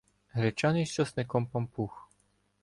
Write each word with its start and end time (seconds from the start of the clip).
Гречаний 0.33 0.85
з 0.85 0.89
часником 0.91 1.45
панпух. 1.45 2.09